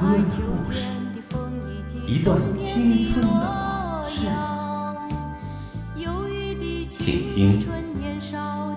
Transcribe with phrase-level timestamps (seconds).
[0.00, 0.78] 歌的故事，
[2.06, 4.30] 一段青春的往事，
[6.88, 7.60] 请听《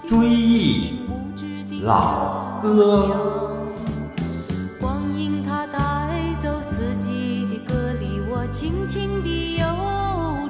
[0.10, 0.98] 追忆
[1.84, 2.66] 老歌》。
[4.80, 9.66] 光阴它带走四季的，歌里我轻轻地悠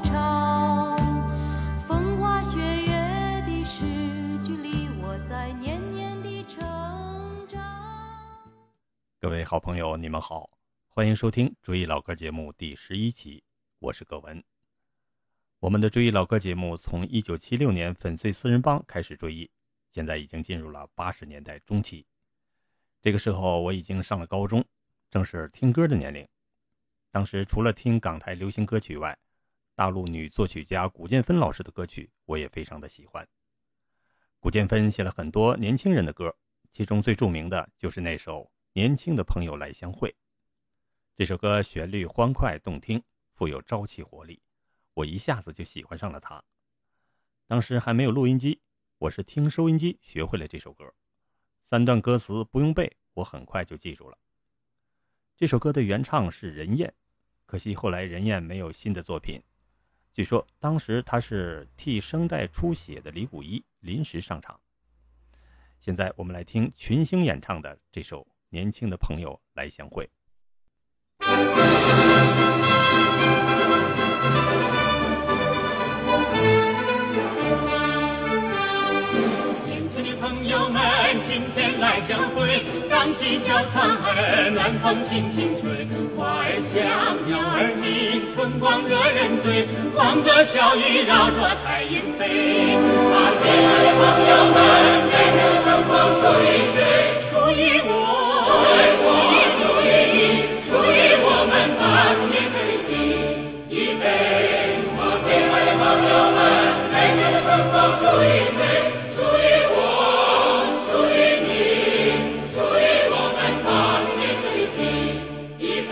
[0.01, 0.97] 唱。
[1.85, 3.83] 风花雪月的诗
[4.41, 6.63] 句里，我在年年的成
[7.49, 7.59] 长。
[9.19, 10.49] 各位好朋友，你们好，
[10.93, 13.41] 欢迎收听《追忆老歌》节目第十一期，
[13.79, 14.43] 我是葛文。
[15.59, 19.49] 我们的追忆老歌节目从一九七六年粉碎四人帮开始追忆，
[19.89, 22.05] 现在已经进入了八十年代中期。
[23.01, 24.65] 这个时候我已经上了高中，
[25.09, 26.27] 正是听歌的年龄。
[27.09, 29.17] 当时除了听港台流行歌曲外，
[29.75, 33.25] 大陆女作曲家古建芬老师的歌曲我也非常的喜欢。
[34.41, 36.35] 古建芬写了很多年轻人的歌，
[36.73, 38.41] 其中最著名的就是那首
[38.73, 40.09] 《年轻的朋友来相会》。
[41.21, 43.03] 这首歌旋律欢快动听，
[43.35, 44.41] 富有朝气活力，
[44.95, 46.43] 我一下子就喜欢上了它。
[47.45, 48.59] 当时还没有录音机，
[48.97, 50.91] 我是听收音机学会了这首歌。
[51.69, 54.17] 三段歌词不用背，我很快就记住了。
[55.37, 56.91] 这首歌的原唱是任燕，
[57.45, 59.39] 可惜后来任燕没有新的作品。
[60.13, 64.59] 据说当时他是替声带出血的李谷一临时上场。
[65.79, 70.03] 现在我们来听群星演唱的这首《年轻的朋友来相会》。
[79.67, 80.81] 年轻的朋友们，
[81.21, 86.81] 今天来相会，荡起小船儿，暖风轻轻吹，花儿香，
[87.27, 92.73] 鸟儿鸣，春光惹人醉，欢歌笑语绕着彩云飞。
[92.73, 94.57] 啊，亲爱的朋友们，
[95.05, 96.79] 每个春光属于谁？
[97.19, 97.89] 属于我，
[107.81, 108.59] 属于谁
[109.09, 109.75] 属于我
[110.85, 111.49] 属于你
[112.53, 113.67] 属于我们八
[114.05, 114.77] 十年代的新
[115.57, 115.91] 一辈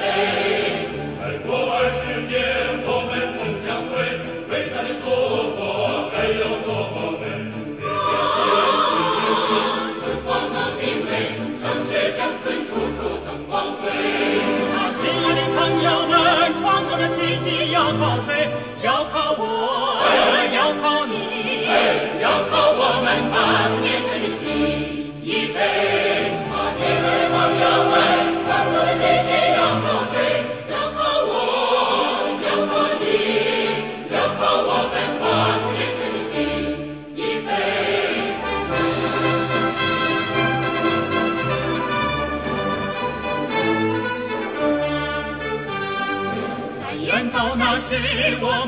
[1.17, 2.37] 再过二十年
[2.85, 3.93] 我们重相会
[4.51, 5.03] 伟大的祖
[5.57, 5.59] 国
[6.13, 7.23] 该有多么美
[9.97, 11.11] 春光更明媚
[11.59, 16.13] 城市乡村处处增光辉啊亲爱的朋友们
[16.61, 18.47] 创造的奇迹要靠谁？
[18.83, 19.58] 要靠我。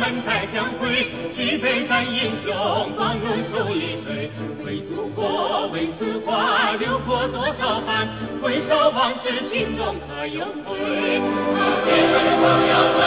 [0.01, 2.51] 们再相会，举杯赞英雄，
[2.97, 4.31] 光荣属于谁？
[4.65, 6.33] 为祖国，为祖国，
[6.79, 8.09] 流过多少汗？
[8.41, 11.21] 回首往事，心中可有愧？
[11.53, 12.99] 啊，亲爱的朋友们，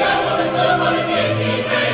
[0.00, 1.87] 让我们自豪地举起杯，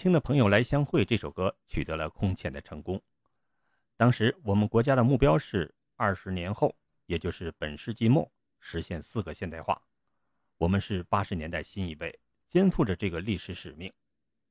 [0.00, 3.02] 轻的朋友来相会这首歌取得了空前的成功。
[3.98, 6.74] 当时我们国家的目标是二十年后，
[7.04, 9.82] 也就是本世纪末实现四个现代化。
[10.56, 12.18] 我们是八十年代新一辈，
[12.48, 13.92] 肩负着这个历史使命。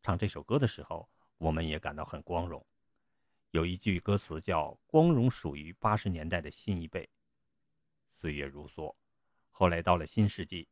[0.03, 1.09] 唱这首歌的时候，
[1.39, 2.63] 我们也感到很光荣。
[3.49, 7.09] 有一句歌词叫“光荣属于八十年代的新一辈”。
[8.13, 8.93] 岁月如梭，
[9.49, 10.67] 后来到了新世纪，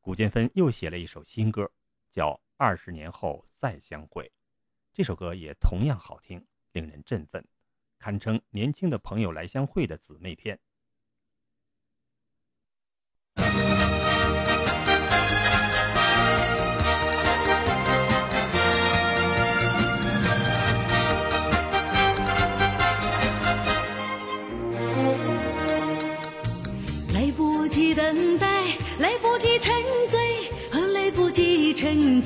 [0.00, 1.70] 古建芬又写了一首新歌，
[2.16, 4.24] 叫《二十年后再相会》。
[4.94, 7.46] 这首歌也同样好听，令人振奋，
[7.98, 10.58] 堪称年轻的朋友来相会的姊妹篇。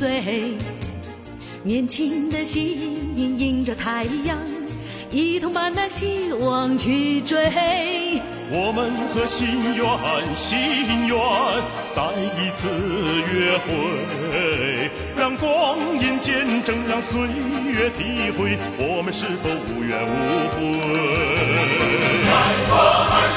[0.00, 0.56] 醉，
[1.62, 4.38] 年轻的心迎着太阳，
[5.10, 7.38] 一同把那希望去追。
[8.50, 9.84] 我们和心愿，
[10.34, 10.56] 心
[11.06, 11.14] 愿
[11.94, 12.00] 再
[12.32, 12.72] 一次
[13.30, 13.68] 约会，
[15.14, 17.20] 让光阴见证，让岁
[17.70, 20.08] 月体会，我们是否无怨无
[20.56, 20.58] 悔？
[22.24, 22.32] 再
[22.70, 23.20] 过二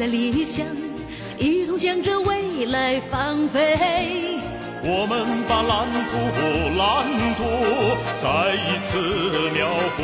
[0.00, 0.64] 满载理想，
[1.36, 3.76] 一同向着未来放飞。
[4.82, 6.16] 我们把蓝图，
[6.80, 7.04] 蓝
[7.36, 7.44] 图
[8.22, 8.96] 再一次
[9.52, 9.68] 描
[9.98, 10.00] 绘，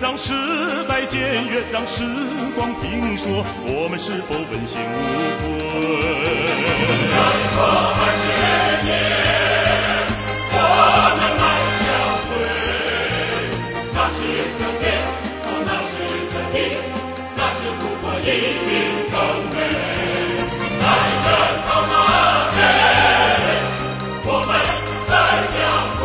[0.00, 0.32] 让时
[0.88, 2.02] 代检阅，让时
[2.54, 4.96] 光评说，我们是否问心无
[5.36, 5.44] 愧？
[7.12, 7.14] 再
[7.52, 7.60] 过
[7.92, 8.24] 二十
[8.86, 8.88] 年，
[10.56, 10.56] 我
[18.26, 18.42] 那天，
[24.26, 24.50] 我们
[25.06, 25.14] 再
[25.54, 25.54] 相
[25.94, 26.02] 会。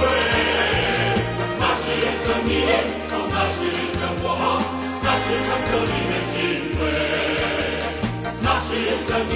[1.58, 1.84] 那是
[2.22, 2.50] 个你，
[3.10, 3.58] 那是
[3.98, 4.26] 个我，
[5.02, 5.90] 那是长久的
[6.30, 6.32] 心
[6.78, 6.80] 扉。
[8.44, 8.70] 那是
[9.08, 9.34] 个你，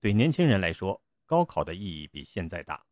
[0.00, 2.86] 对年轻人来说，高考的意义比现在大。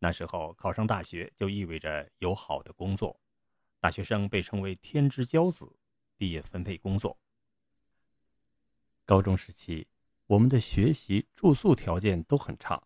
[0.00, 3.20] 那时候考上大学就意味着有好的工作，
[3.78, 5.72] 大学生被称为天之骄子，
[6.16, 7.16] 毕业分配工作。
[9.04, 9.86] 高中时期，
[10.26, 12.82] 我们的学习、住宿条件都很差。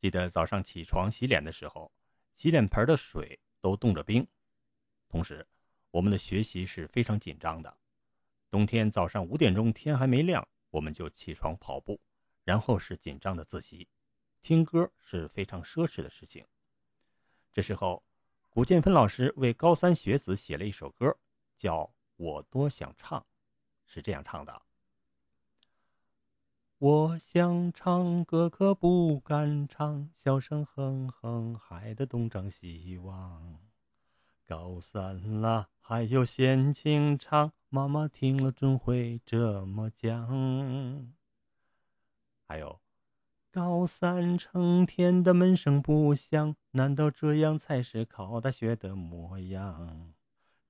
[0.00, 1.90] 记得早上起床洗脸的时候，
[2.36, 4.24] 洗脸盆的水都冻着冰。
[5.08, 5.44] 同时，
[5.90, 7.76] 我们的学习是非常紧张的。
[8.50, 10.46] 冬天早上五点钟，天还没亮。
[10.70, 11.98] 我们就起床跑步，
[12.48, 13.86] 然后是紧张的自习，
[14.40, 16.46] 听歌是非常奢侈的事情。
[17.52, 18.02] 这时候，
[18.48, 21.14] 古建芬老师为高三学子写了一首歌，
[21.58, 21.82] 叫
[22.16, 23.20] 《我多想唱》，
[23.84, 24.62] 是这样唱的：
[26.78, 33.60] 我想唱歌可不敢唱，笑声哼哼，害得东张西望。
[34.46, 37.52] 高三了，还有闲情唱。
[37.68, 41.17] 妈妈听了准会这么讲。
[42.48, 42.80] 还有，
[43.52, 50.14] 高三成天的闷声不响，难道这样才是考大学的模样？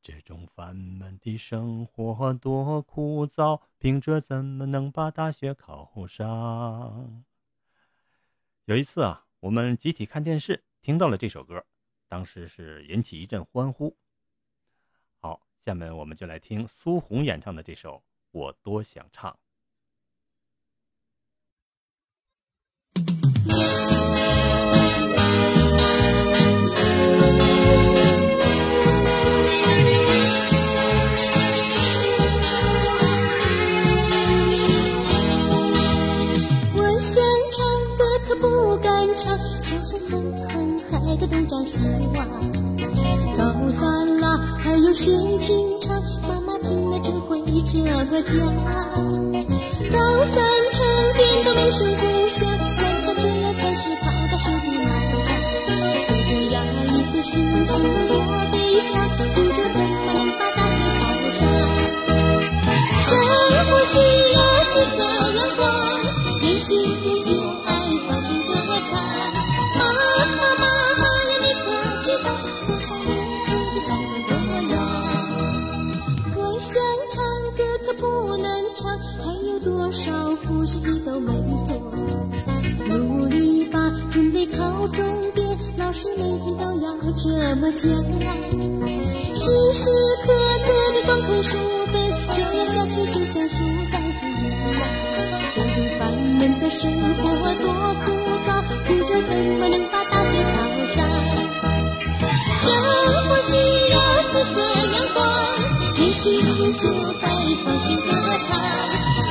[0.02, 7.24] 这种烦闷的生活多枯燥，凭着怎么能把大学考上？
[8.64, 11.64] 有一次啊，我们集体看电视，听到了这首歌，
[12.08, 13.96] 当时是引起一阵欢呼。
[15.20, 17.96] 好下面我们就来听苏红演唱的这首
[18.32, 19.30] 《我多想唱》。
[87.20, 87.82] 这么讲。
[89.34, 89.90] 时时
[90.24, 90.32] 刻
[90.64, 91.56] 刻的光看书
[91.92, 91.96] 本，
[92.32, 93.56] 这样下去就像书
[93.90, 94.46] 呆子一
[94.78, 94.78] 样。
[95.50, 97.20] 这种烦闷的生活
[97.56, 97.66] 多
[98.04, 98.12] 枯
[98.46, 100.54] 燥，苦着怎么能把大学考
[100.94, 100.96] 上？
[102.56, 102.64] 生
[103.26, 103.50] 活需
[103.90, 104.54] 要七色
[104.94, 105.18] 阳光。
[105.96, 106.84] 年轻人就
[107.20, 107.26] 该
[107.64, 108.08] 放声歌
[108.46, 108.48] 唱，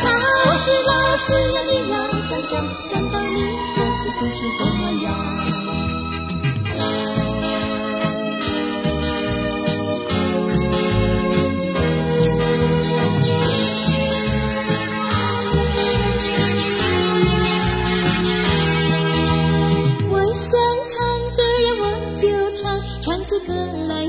[0.03, 3.35] 老师老师呀，你要想想，难道你
[3.75, 4.61] 过去就是这
[5.05, 5.07] 样？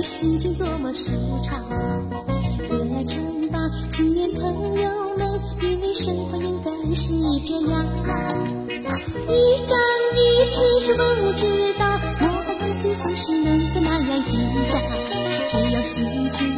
[0.09, 1.11] 心情多么舒
[1.43, 1.63] 畅。
[2.67, 3.59] 歌唱吧，
[3.91, 4.43] 青年朋
[4.81, 7.13] 友们，因为生活应该是
[7.45, 7.85] 这样。
[9.29, 9.79] 一张
[10.17, 11.03] 一弛是不
[11.37, 14.81] 知道，莫把自己总是弄得那样紧张。
[15.47, 16.49] 只要心情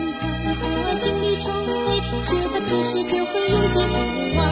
[0.45, 0.63] 快活，
[1.01, 1.53] 精力充
[1.87, 3.95] 沛，学到知识就会永结不
[4.39, 4.47] 忘。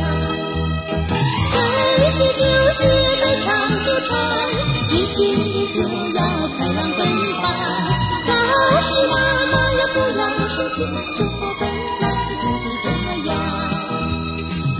[1.52, 2.82] 该学就学，
[3.20, 3.46] 该唱
[3.84, 4.18] 就唱，
[4.90, 5.38] 年轻人
[5.72, 5.82] 就
[6.18, 7.06] 要开朗奔
[7.40, 8.17] 放。
[8.48, 9.14] 老师妈
[9.46, 10.76] 妈呀，不要生气，
[11.12, 11.62] 生活本
[12.00, 12.04] 来
[12.40, 12.86] 就是这
[13.26, 13.30] 样。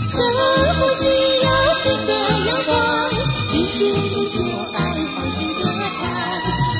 [0.09, 1.01] 生活需
[1.43, 2.07] 要七色
[2.47, 2.69] 阳光，
[3.51, 3.95] 年轻人
[4.31, 4.37] 就
[4.73, 4.75] 该
[5.13, 5.59] 放声歌
[5.95, 5.99] 唱。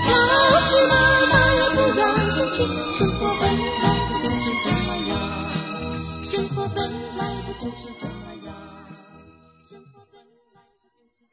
[0.09, 0.13] 老
[0.59, 0.91] 师妈
[1.27, 2.57] 妈呀，不要生气，
[2.97, 3.81] 生活本来
[4.23, 4.67] 就是这
[5.09, 5.11] 样。
[6.23, 6.77] 生活本
[7.15, 7.21] 来
[7.59, 8.01] 就是这
[8.45, 8.49] 样。
[9.63, 10.15] 生活本
[10.55, 11.27] 来就是。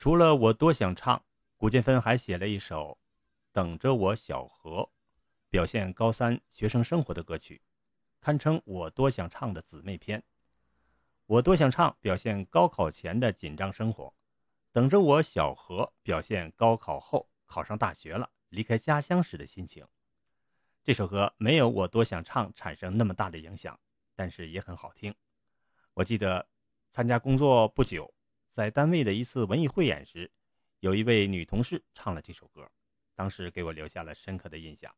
[0.00, 1.22] 除了我多想唱，
[1.56, 2.98] 古建芬还写了一首
[3.54, 4.80] 《等着我小河》，
[5.48, 7.62] 表现高三学生生活的歌曲，
[8.20, 10.24] 堪称我多想唱的姊妹篇。
[11.26, 14.12] 我多想唱表现高考前的紧张生活，
[14.72, 19.86] 等着我小河表现高考后考上大学了，离开家乡时的心情。
[20.82, 23.78] 这首歌没有我多想唱产生那么大的影响，
[24.16, 25.14] 但是也很好听。
[25.92, 26.48] 我记得
[26.90, 28.12] 参加工作不久，
[28.52, 30.32] 在单位的一次文艺汇演时，
[30.80, 32.68] 有一位女同事唱了这首歌，
[33.14, 34.94] 当时给我留下了深刻的印象。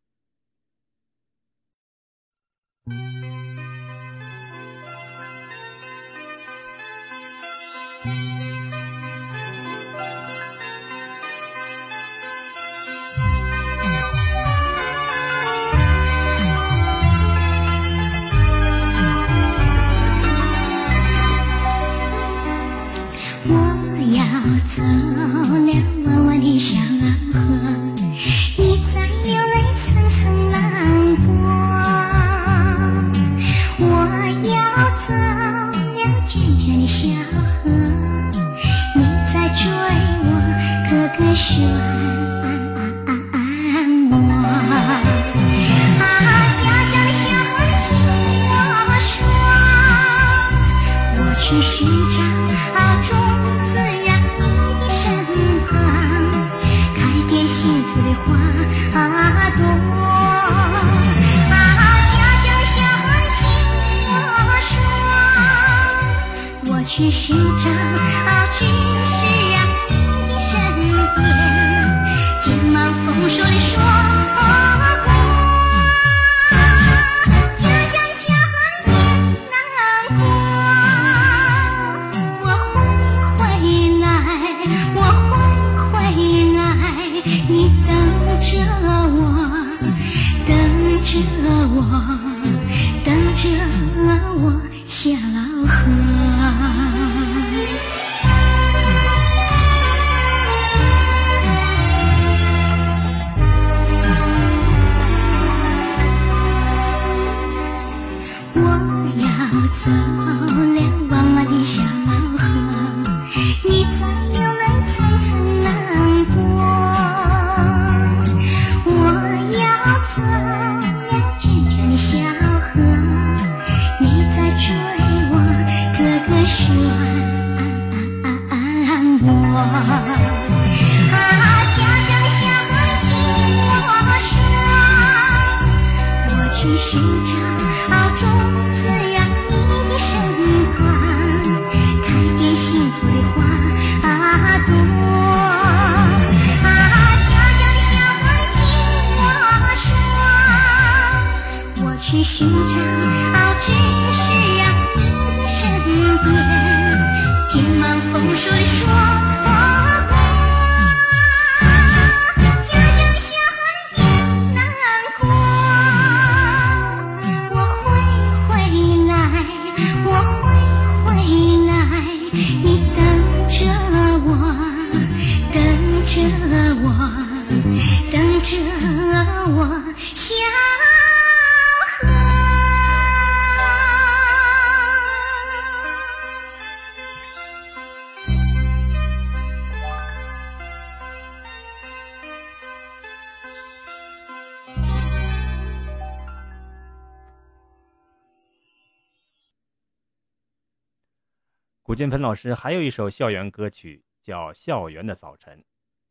[201.87, 205.61] 古建芬老师还有一首校园歌曲叫《校园的早晨》，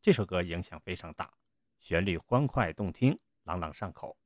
[0.00, 1.30] 这首歌影响非常大，
[1.80, 4.16] 旋律欢快动听，朗朗上口，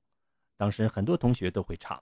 [0.57, 2.01] 当时很多同学都会唱。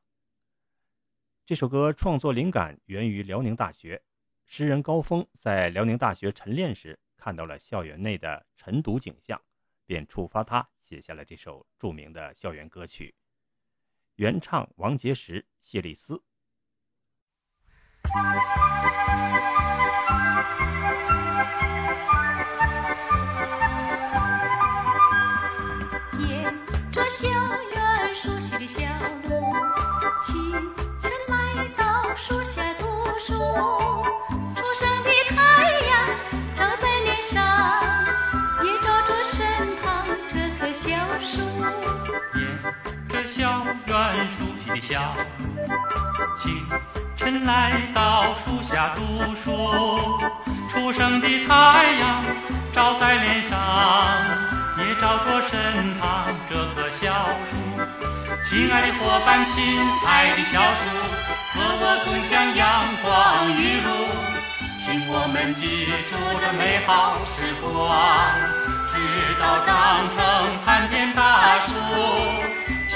[1.47, 4.03] 这首歌创作灵感源于辽宁大学，
[4.45, 9.41] 诗人高峰在辽宁大学晨练时看到了校园内的晨读景象，
[9.87, 13.15] 便触发他写下了这首著名的校园歌曲。
[14.17, 16.23] 原唱王杰石、谢丽斯。
[26.19, 26.55] 沿
[26.91, 27.29] 着校
[27.75, 28.81] 园熟悉的小
[29.25, 29.29] 路，
[30.27, 30.53] 清
[31.03, 31.85] 晨来到
[32.17, 32.87] 树下读
[33.19, 33.35] 书。
[44.69, 46.63] 的小路，清
[47.17, 49.01] 晨来到树下读
[49.43, 49.49] 书。
[50.71, 52.23] 初升的太阳
[52.73, 53.59] 照在脸上，
[54.77, 57.57] 也照着身旁这棵小树。
[58.43, 59.57] 亲爱的伙伴，亲
[60.07, 60.87] 爱的小树，
[61.55, 63.89] 和我共享阳光雨露。
[64.77, 68.37] 请我们记住这美好时光，
[68.87, 68.95] 直
[69.41, 71.73] 到长成参天大树。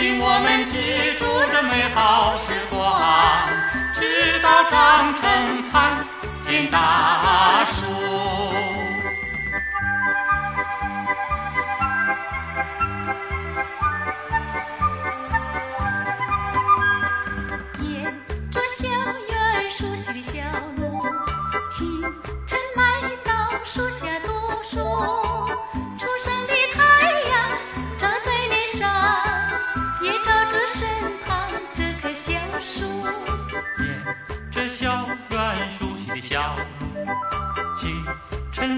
[0.03, 3.47] 请我们记住这美好时光，
[3.95, 6.05] 直到长成参
[6.45, 8.52] 天大树。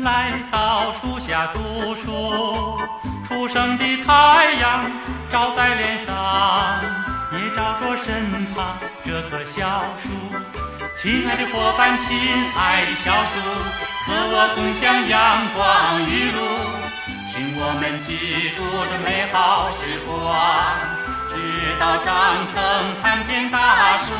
[0.04, 2.78] 来到树下读书。
[3.26, 4.90] 初升的太阳
[5.32, 6.78] 照在脸上，
[7.32, 10.10] 也照着身旁这棵小树。
[10.94, 12.18] 亲爱的伙伴，亲
[12.54, 13.40] 爱的小树，
[14.04, 16.38] 和我共享阳光雨露。
[17.24, 20.14] 请我们记住这美好时光，
[21.30, 21.34] 直
[21.80, 24.12] 到长成参天大树。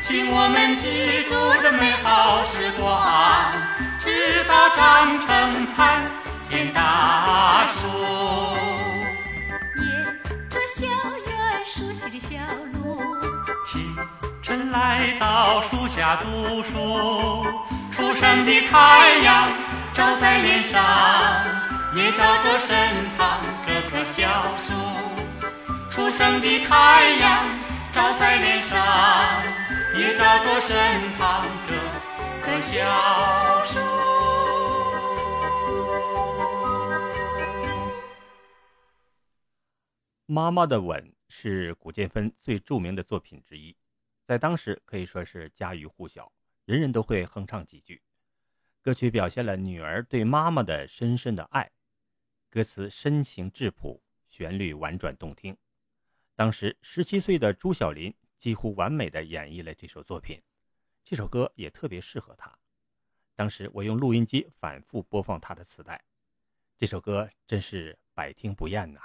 [0.00, 3.52] 请我们记住这美好时光，
[4.02, 6.02] 直到长成参
[6.48, 7.86] 天大树。
[9.76, 10.18] 沿
[10.50, 10.86] 着校
[11.30, 12.36] 园熟悉的小
[12.72, 12.98] 路，
[13.64, 13.96] 清
[14.42, 17.46] 晨来到树下读书，
[17.92, 19.48] 初升的太阳
[19.92, 20.82] 照在脸上，
[21.94, 22.76] 也照着身
[23.16, 24.72] 旁这棵小树。
[25.92, 27.44] 初升的太阳
[27.92, 28.84] 照在脸上，
[29.96, 30.76] 也照着身
[31.16, 31.74] 旁这
[32.42, 33.78] 棵小树。
[40.26, 43.76] 妈妈的吻是古建芬最著名的作品之一，
[44.24, 46.32] 在当时可以说是家喻户晓，
[46.64, 48.02] 人人都会哼唱几句。
[48.82, 51.70] 歌曲表现了女儿对妈妈的深深的爱，
[52.50, 55.56] 歌词深情质朴，旋律婉转动听。
[56.34, 60.42] 当时十七岁的朱晓琳几乎完美的演绎了这首作品，
[61.04, 62.56] 这首歌也特别适合他。
[63.34, 66.04] 当时我用录音机反复播放他的磁带，
[66.78, 69.00] 这首歌真是百听不厌呐、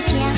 [0.00, 0.33] 家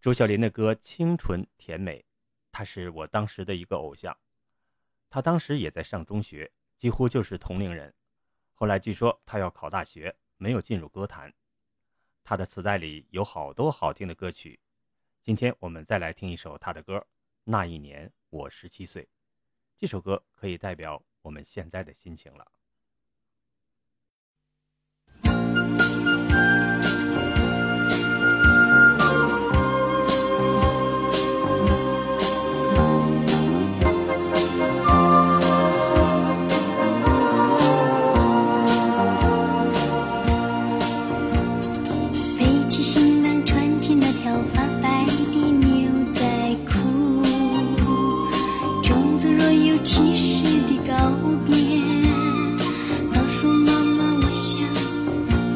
[0.00, 2.04] 朱晓琳的歌清纯甜美，
[2.52, 4.16] 他是我当时的一个偶像，
[5.10, 7.92] 他当时也在上中学，几乎就是同龄人。
[8.54, 11.34] 后来据说他要考大学，没有进入歌坛。
[12.22, 14.60] 他的磁带里有好多好听的歌曲，
[15.24, 16.98] 今天我们再来听一首他的歌，
[17.42, 19.02] 《那一年我十七岁》。
[19.78, 22.46] 这首歌可以代表我们现在的心情了。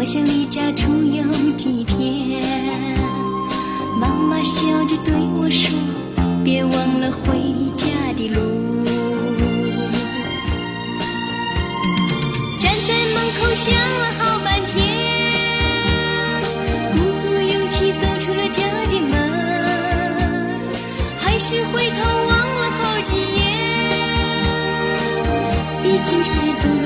[0.03, 1.25] 我想离家出走
[1.57, 2.43] 几天
[4.01, 5.79] 妈妈笑着对我说
[6.43, 7.39] 别忘了回
[7.77, 7.87] 家
[8.17, 8.83] 的路。
[12.59, 14.75] 站在门口想了好半天
[16.91, 18.61] 鼓足勇气走出了家
[18.91, 19.15] 的门
[21.17, 23.41] 还是回头望了好几眼。
[25.85, 26.82] 已经是第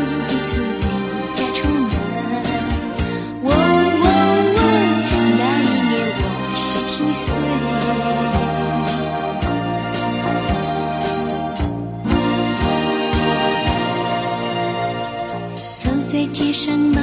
[16.57, 16.96] 生。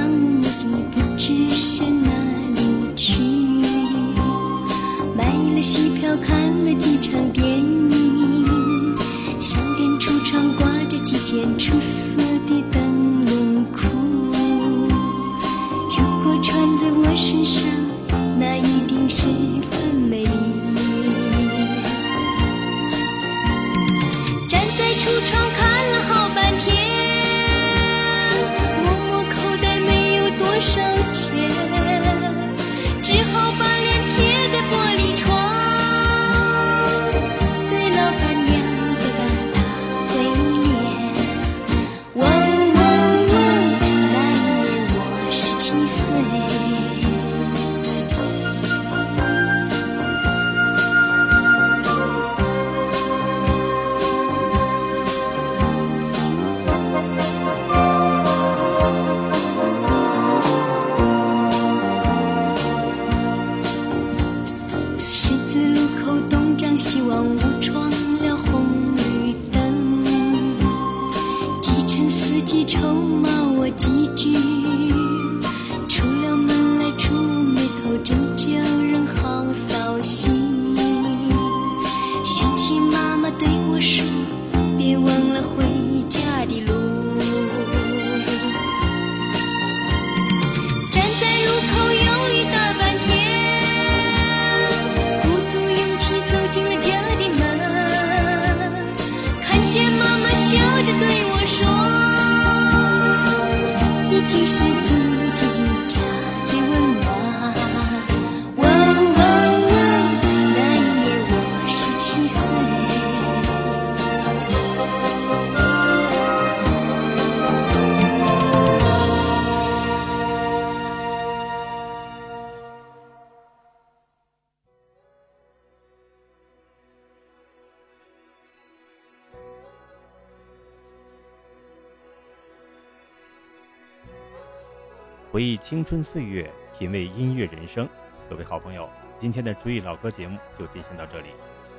[135.34, 137.90] 回忆青春岁月，品味音乐人生。
[138.30, 138.88] 各位好朋友，
[139.20, 141.30] 今天的追忆老歌节目就进行到这里，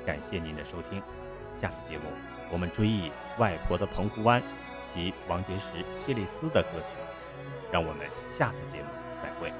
[0.05, 1.01] 感谢您的收听。
[1.61, 2.03] 下次节目
[2.51, 4.43] 我们追忆外婆的澎湖湾
[4.93, 6.97] 及王杰、石谢丽斯的歌曲，
[7.71, 8.05] 让我们
[8.37, 8.89] 下次节目
[9.23, 9.53] 再会。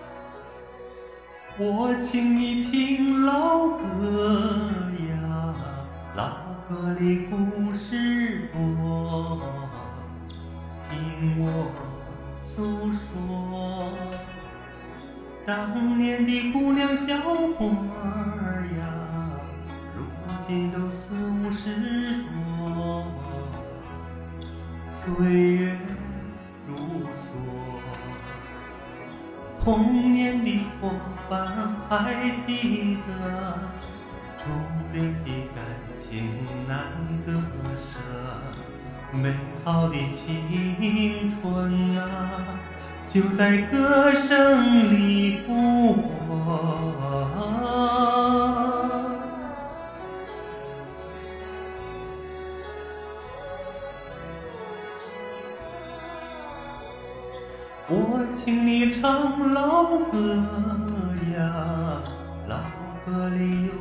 [1.58, 4.52] 我请你听老歌
[5.10, 5.56] 呀，
[6.18, 6.36] 老
[6.68, 9.40] 歌的故事多，
[10.90, 11.72] 听我
[12.44, 13.55] 诉说。
[15.46, 18.82] 当年的姑娘小伙儿呀，
[19.96, 20.02] 如
[20.48, 22.24] 今都四五十
[22.66, 23.06] 多，
[25.06, 25.78] 岁月
[26.68, 26.76] 如
[27.14, 27.28] 梭，
[29.64, 30.90] 童年的伙
[31.30, 32.16] 伴还
[32.48, 33.60] 记得，
[34.40, 34.50] 初
[34.94, 35.64] 恋的感
[36.10, 36.88] 情难
[37.24, 37.34] 割
[37.78, 39.32] 舍，美
[39.64, 42.04] 好的青春啊。
[43.16, 46.02] 就在歌声里复活。
[57.88, 60.36] 我请你唱老歌
[61.38, 62.02] 呀，
[62.50, 62.58] 老
[63.06, 63.72] 歌里有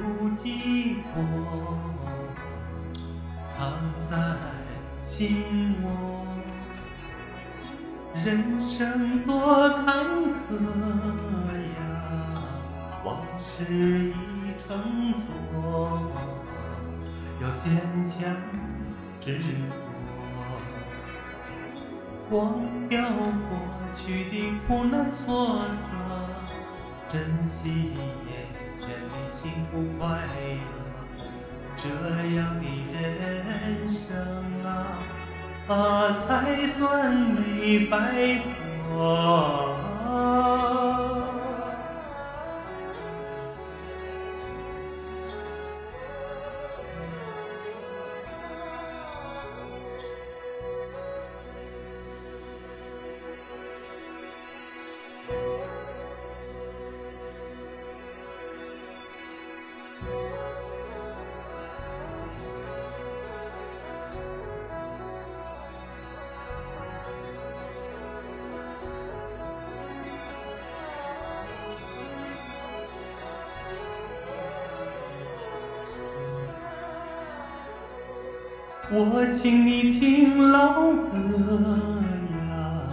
[0.44, 1.12] 寂寞，
[3.57, 3.59] 藏
[4.09, 4.14] 在
[5.09, 6.34] 心窝。
[8.22, 10.07] 人生多坎
[10.46, 10.55] 坷
[11.77, 11.83] 呀，
[13.05, 14.14] 往事已
[14.64, 14.68] 成
[15.18, 16.12] 错，
[17.42, 17.66] 要坚
[18.11, 18.16] 强
[19.20, 19.27] 执
[22.31, 22.33] 着，忘
[22.88, 23.50] 掉过
[23.96, 24.33] 去的
[24.68, 25.27] 苦难挫
[25.90, 25.92] 折，
[27.12, 27.14] 珍
[27.61, 27.62] 惜
[28.29, 28.33] 眼
[28.79, 30.62] 前的幸福快乐，
[31.77, 31.83] 这
[32.37, 32.64] 样的
[33.03, 34.07] 人生
[34.64, 34.68] 啊。
[35.66, 38.38] 啊，才算没白
[38.87, 39.73] 活。
[78.90, 81.16] 我请你听老歌
[82.37, 82.92] 呀，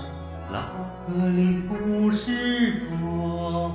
[0.49, 0.61] 老
[1.05, 3.73] 歌里故事多，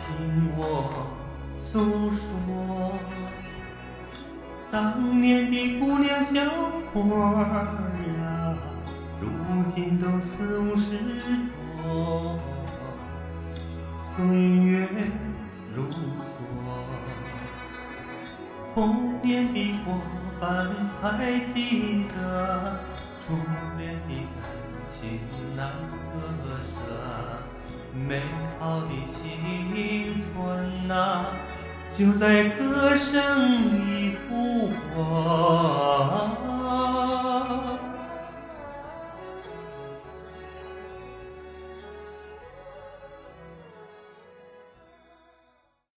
[0.00, 1.06] 听我
[1.60, 2.92] 诉说。
[4.72, 6.40] 当年的姑娘小
[6.94, 7.00] 伙
[8.18, 8.56] 呀，
[9.20, 9.28] 如
[9.76, 10.98] 今都四五十
[11.82, 12.38] 多，
[14.16, 14.88] 岁月
[15.76, 16.24] 如梭，
[18.74, 20.13] 童年的我。
[20.40, 22.78] 还记得
[23.26, 23.34] 初
[23.78, 24.42] 恋的感
[25.00, 25.00] 情
[25.56, 26.12] 难割
[26.72, 26.74] 舍，
[27.92, 28.22] 美
[28.58, 29.22] 好的青
[30.32, 30.36] 春
[30.90, 30.94] 啊，
[31.96, 33.10] 就在歌声
[33.86, 34.94] 里复活。